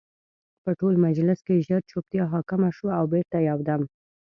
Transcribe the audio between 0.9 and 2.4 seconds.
مجلس کې ژر جوپتیا